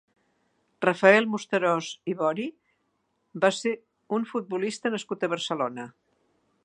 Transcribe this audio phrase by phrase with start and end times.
[0.85, 2.47] Rafael Musterós i Bori
[3.45, 3.75] va ser
[4.19, 5.87] un futbolista nascut a Barcelona.